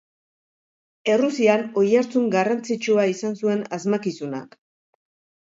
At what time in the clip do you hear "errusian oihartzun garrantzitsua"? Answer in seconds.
1.15-3.07